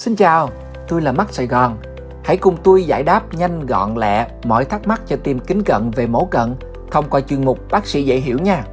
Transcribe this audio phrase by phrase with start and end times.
[0.00, 0.50] Xin chào,
[0.88, 1.76] tôi là Mắt Sài Gòn.
[2.24, 5.90] Hãy cùng tôi giải đáp nhanh gọn lẹ mọi thắc mắc cho tim kính cận
[5.90, 6.54] về mổ cận
[6.90, 8.64] thông qua chuyên mục Bác sĩ dễ hiểu nha.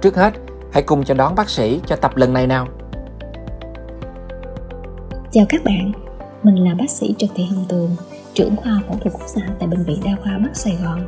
[0.00, 0.34] Trước hết,
[0.72, 2.66] hãy cùng chào đón bác sĩ cho tập lần này nào.
[5.32, 5.92] Chào các bạn,
[6.42, 7.96] mình là bác sĩ Trần Thị Hồng Tường,
[8.34, 11.00] trưởng khoa phẫu thuật quốc gia tại Bệnh viện Đa khoa Mắt Sài Gòn.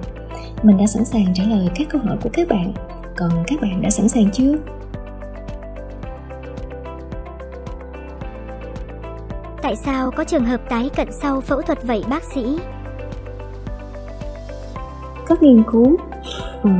[0.62, 2.72] Mình đã sẵn sàng trả lời các câu hỏi của các bạn,
[3.16, 4.54] còn các bạn đã sẵn sàng chưa?
[9.62, 12.58] Tại sao có trường hợp tái cận sau phẫu thuật vậy bác sĩ?
[15.26, 15.96] Các nghiên cứu.
[16.62, 16.70] Ừ,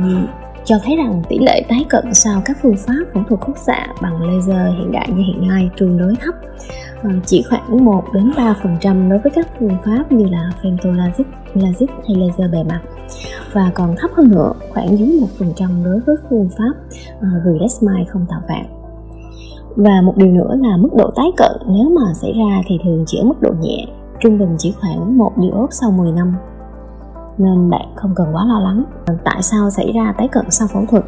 [0.65, 3.87] cho thấy rằng tỷ lệ tái cận sau các phương pháp phẫu thuật khúc xạ
[4.01, 6.35] bằng laser hiện đại như hiện nay tương đối thấp.
[7.03, 11.89] Ừ, chỉ khoảng 1 đến 3% đối với các phương pháp như là femtolaser, lasik
[12.07, 12.81] hay laser bề mặt.
[13.53, 16.73] Và còn thấp hơn nữa khoảng dưới 1% đối với phương pháp
[17.21, 18.78] ờ, uh, relax không tạo vạn
[19.75, 23.03] và một điều nữa là mức độ tái cận nếu mà xảy ra thì thường
[23.07, 23.85] chỉ ở mức độ nhẹ
[24.19, 26.33] trung bình chỉ khoảng một diốt sau 10 năm.
[27.37, 28.83] Nên bạn không cần quá lo lắng.
[29.23, 31.03] Tại sao xảy ra tái cận sau phẫu thuật?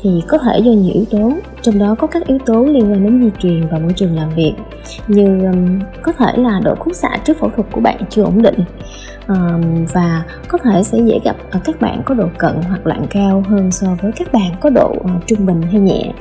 [0.00, 1.32] Thì có thể do nhiều yếu tố
[1.62, 4.30] trong đó có các yếu tố liên quan đến di truyền và môi trường làm
[4.36, 4.54] việc
[5.08, 8.42] như um, có thể là độ khúc xạ trước phẫu thuật của bạn chưa ổn
[8.42, 8.58] định
[9.28, 13.06] um, và có thể sẽ dễ gặp ở các bạn có độ cận hoặc lạng
[13.10, 16.12] cao hơn so với các bạn có độ uh, trung bình hay nhẹ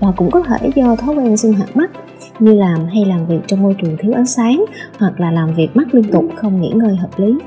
[0.00, 1.90] và cũng có thể do thói quen sinh hoạt mắt
[2.38, 4.64] như làm hay làm việc trong môi trường thiếu ánh sáng
[4.98, 7.38] hoặc là làm việc mắt liên tục không nghỉ ngơi hợp lý.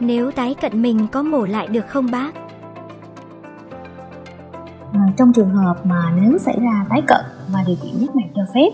[0.00, 2.34] Nếu tái cận mình có mổ lại được không bác?
[4.92, 8.28] À, trong trường hợp mà nếu xảy ra tái cận và điều kiện giác mạc
[8.34, 8.68] cho phép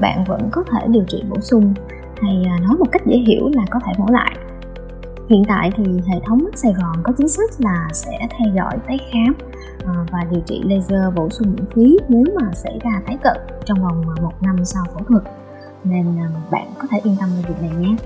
[0.00, 1.74] bạn vẫn có thể điều trị bổ sung
[2.22, 4.36] hay à, nói một cách dễ hiểu là có thể mổ lại
[5.28, 8.78] hiện tại thì hệ thống mắt sài gòn có chính sách là sẽ theo dõi
[8.86, 9.34] tái khám
[9.86, 13.36] à, và điều trị laser bổ sung miễn phí nếu mà xảy ra tái cận
[13.64, 15.22] trong vòng một năm sau phẫu thuật
[15.84, 17.96] nên à, bạn có thể yên tâm về việc này nhé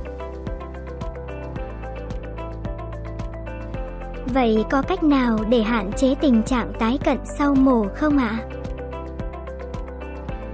[4.26, 8.38] Vậy có cách nào để hạn chế tình trạng tái cận sau mổ không ạ?
[8.40, 8.44] À?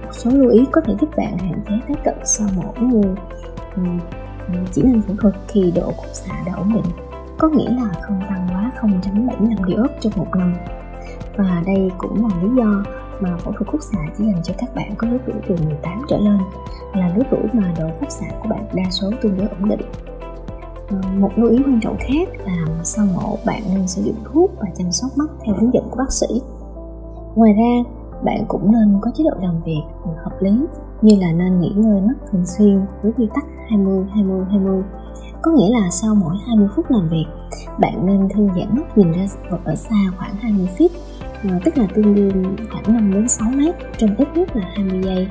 [0.05, 3.15] Một số lưu ý có thể giúp bạn hạn chế tái cận sau mổ như
[4.71, 6.91] chỉ nên phẫu thuật khi độ khúc xạ đã ổn định,
[7.37, 10.53] có nghĩa là không tăng quá 0.75 diốt trong một năm.
[11.37, 12.83] Và đây cũng là lý do
[13.19, 16.01] mà phẫu thuật khúc xạ chỉ dành cho các bạn có lứa tuổi từ 18
[16.09, 16.37] trở lên,
[16.93, 19.81] là lứa tuổi mà độ khúc xạ của bạn đa số tương đối ổn định.
[20.89, 24.51] Ờ, một lưu ý quan trọng khác là sau mổ bạn nên sử dụng thuốc
[24.59, 26.27] và chăm sóc mắt theo hướng dẫn của bác sĩ.
[27.35, 27.91] Ngoài ra
[28.23, 29.81] bạn cũng nên có chế độ làm việc
[30.23, 30.51] hợp lý
[31.01, 34.83] như là nên nghỉ ngơi mắt thường xuyên với quy tắc 20 20 20
[35.41, 37.25] có nghĩa là sau mỗi 20 phút làm việc
[37.79, 40.89] bạn nên thư giãn mắt nhìn ra vật ở xa khoảng 20 feet
[41.43, 45.01] ờ, tức là tương đương khoảng 5 đến 6 mét trong ít nhất là 20
[45.03, 45.27] giây.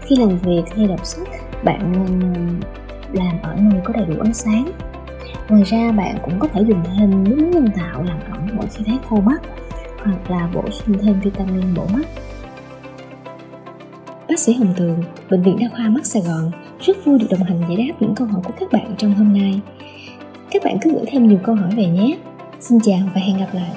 [0.00, 1.28] Khi làm việc hay đọc sách
[1.64, 2.68] bạn nên ờ,
[3.12, 4.70] làm ở nơi có đầy đủ ánh sáng.
[5.48, 8.66] Ngoài ra bạn cũng có thể dùng thêm nước muối nhân tạo làm ẩm mỗi
[8.74, 9.42] khi thấy khô mắt
[10.04, 12.06] hoặc là bổ sung thêm vitamin bổ mắt.
[14.28, 16.50] Bác sĩ Hồng Tường, Bệnh viện Đa khoa Mắt Sài Gòn
[16.80, 19.32] rất vui được đồng hành giải đáp những câu hỏi của các bạn trong hôm
[19.32, 19.60] nay.
[20.50, 22.18] Các bạn cứ gửi thêm nhiều câu hỏi về nhé.
[22.60, 23.70] Xin chào và hẹn gặp lại.